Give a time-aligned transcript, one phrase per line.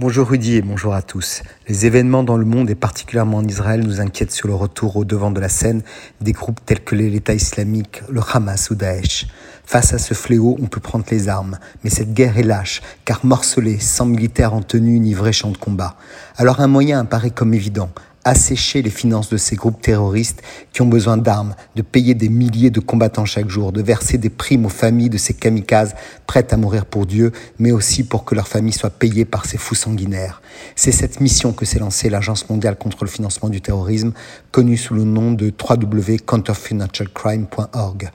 [0.00, 1.44] Bonjour Rudy et bonjour à tous.
[1.68, 5.04] Les événements dans le monde et particulièrement en Israël nous inquiètent sur le retour au
[5.04, 5.82] devant de la scène
[6.20, 9.28] des groupes tels que l'État islamique, le Hamas ou Daesh.
[9.64, 13.24] Face à ce fléau, on peut prendre les armes, mais cette guerre est lâche, car
[13.24, 15.94] morcelée, sans militaires en tenue ni vrai champ de combat.
[16.38, 17.90] Alors un moyen apparaît comme évident,
[18.24, 22.70] assécher les finances de ces groupes terroristes qui ont besoin d'armes, de payer des milliers
[22.70, 25.94] de combattants chaque jour, de verser des primes aux familles de ces kamikazes
[26.26, 29.58] prêtes à mourir pour Dieu, mais aussi pour que leurs familles soient payées par ces
[29.58, 30.42] fous sanguinaires.
[30.74, 34.12] C'est cette mission que s'est lancée l'Agence mondiale contre le financement du terrorisme,
[34.50, 38.10] connue sous le nom de www.counterfinancialcrime.org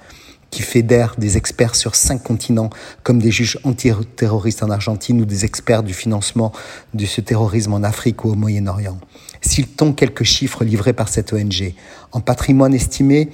[0.52, 2.70] qui fédère des experts sur cinq continents,
[3.04, 6.52] comme des juges antiterroristes en Argentine ou des experts du financement
[6.94, 8.98] de ce terrorisme en Afrique ou au Moyen-Orient.
[9.42, 11.74] Citons quelques chiffres livrés par cette ONG.
[12.12, 13.30] En patrimoine estimé,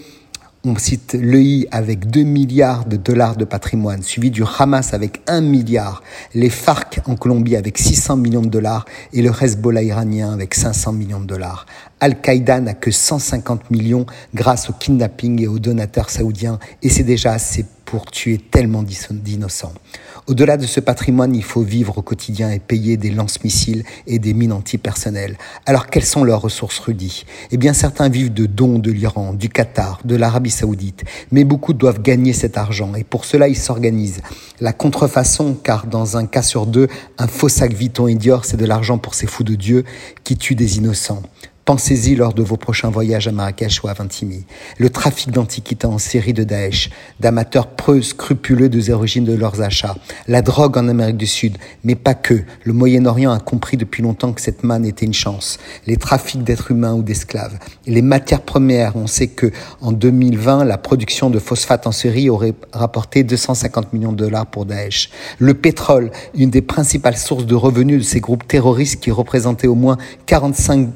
[0.66, 5.42] on cite l'EI avec 2 milliards de dollars de patrimoine, suivi du Hamas avec 1
[5.42, 6.02] milliard,
[6.34, 10.94] les FARC en Colombie avec 600 millions de dollars et le Hezbollah iranien avec 500
[10.94, 11.68] millions de dollars.
[12.00, 17.34] Al-Qaïda n'a que 150 millions grâce au kidnapping et aux donateurs saoudiens et c'est déjà
[17.34, 19.74] assez pour tuer tellement d'innocents.
[20.28, 24.34] Au-delà de ce patrimoine, il faut vivre au quotidien et payer des lance-missiles et des
[24.34, 25.38] mines antipersonnelles.
[25.66, 27.26] Alors quelles sont leurs ressources Rudy?
[27.52, 31.74] Eh bien certains vivent de dons de l'Iran, du Qatar, de l'Arabie saoudite, mais beaucoup
[31.74, 34.22] doivent gagner cet argent et pour cela ils s'organisent.
[34.60, 38.58] La contrefaçon, car dans un cas sur deux, un faux sac Vuitton et Dior, c'est
[38.58, 39.84] de l'argent pour ces fous de Dieu
[40.24, 41.22] qui tuent des innocents.
[41.66, 44.44] Pensez-y lors de vos prochains voyages à Marrakech ou à Vintimille.
[44.78, 49.96] Le trafic d'antiquités en série de Daesh, d'amateurs preux scrupuleux des origines de leurs achats,
[50.28, 52.44] la drogue en Amérique du Sud, mais pas que.
[52.66, 55.58] Le Moyen-Orient a compris depuis longtemps que cette manne était une chance.
[55.88, 58.96] Les trafics d'êtres humains ou d'esclaves, les matières premières.
[58.96, 64.12] On sait que en 2020, la production de phosphate en série aurait rapporté 250 millions
[64.12, 65.10] de dollars pour Daesh.
[65.40, 69.74] Le pétrole, une des principales sources de revenus de ces groupes terroristes qui représentaient au
[69.74, 70.90] moins 45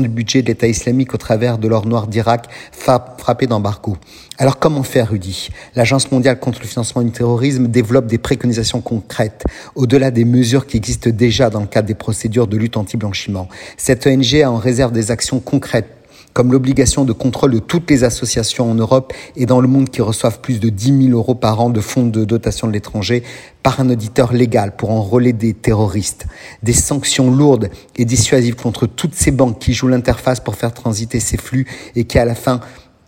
[0.00, 3.96] du budget de l'État islamique au travers de l'or noir d'Irak frappé d'embargo.
[4.36, 5.50] Alors comment faire, Rudy?
[5.76, 9.44] L'Agence mondiale contre le financement du terrorisme développe des préconisations concrètes,
[9.76, 13.48] au-delà des mesures qui existent déjà dans le cadre des procédures de lutte anti-blanchiment.
[13.76, 15.99] Cette ONG a en réserve des actions concrètes
[16.32, 20.02] comme l'obligation de contrôle de toutes les associations en Europe et dans le monde qui
[20.02, 23.22] reçoivent plus de 10 000 euros par an de fonds de dotation de l'étranger
[23.62, 26.26] par un auditeur légal pour enrôler des terroristes,
[26.62, 31.20] des sanctions lourdes et dissuasives contre toutes ces banques qui jouent l'interface pour faire transiter
[31.20, 32.60] ces flux et qui à la fin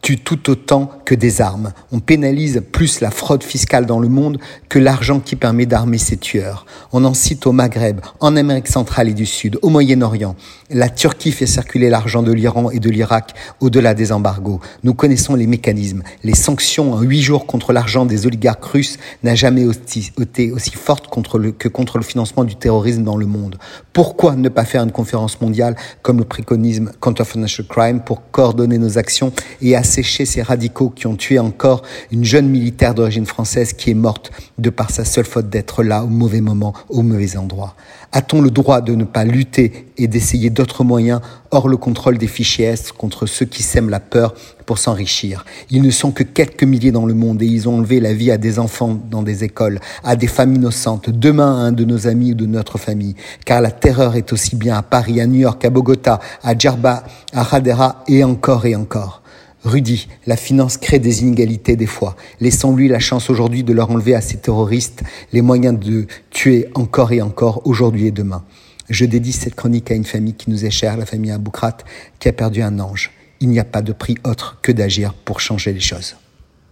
[0.02, 1.72] tue tout autant que des armes.
[1.92, 6.16] On pénalise plus la fraude fiscale dans le monde que l'argent qui permet d'armer ces
[6.16, 6.66] tueurs.
[6.92, 10.34] On en cite au Maghreb, en Amérique centrale et du Sud, au Moyen-Orient.
[10.70, 14.60] La Turquie fait circuler l'argent de l'Iran et de l'Irak au-delà des embargos.
[14.82, 16.02] Nous connaissons les mécanismes.
[16.24, 19.66] Les sanctions en huit jours contre l'argent des oligarques russes n'a jamais
[20.20, 21.06] été aussi forte
[21.58, 23.56] que contre le financement du terrorisme dans le monde.
[23.92, 28.78] Pourquoi ne pas faire une conférence mondiale comme le préconisme Counter Financial Crime pour coordonner
[28.78, 33.74] nos actions et sécher ces radicaux qui ont tué encore une jeune militaire d'origine française
[33.74, 37.36] qui est morte de par sa seule faute d'être là au mauvais moment, au mauvais
[37.36, 37.76] endroit
[38.10, 41.20] A-t-on le droit de ne pas lutter et d'essayer d'autres moyens
[41.50, 45.44] hors le contrôle des fichiers S contre ceux qui sèment la peur pour s'enrichir?
[45.70, 48.30] Ils ne sont que quelques milliers dans le monde et ils ont enlevé la vie
[48.30, 52.06] à des enfants dans des écoles, à des femmes innocentes, demain à un de nos
[52.06, 53.14] amis ou de notre famille.
[53.44, 57.04] Car la terreur est aussi bien à Paris, à New York, à Bogota, à Djerba,
[57.34, 59.21] à Hadera et encore et encore.
[59.64, 62.16] Rudy, la finance crée des inégalités des fois.
[62.40, 65.02] Laissons-lui la chance aujourd'hui de leur enlever à ces terroristes
[65.32, 68.44] les moyens de tuer encore et encore aujourd'hui et demain.
[68.90, 71.78] Je dédie cette chronique à une famille qui nous est chère, la famille Aboukrat,
[72.18, 73.12] qui a perdu un ange.
[73.40, 76.16] Il n'y a pas de prix autre que d'agir pour changer les choses.